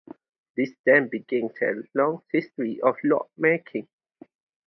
[0.57, 3.87] This then began their long history of lock making.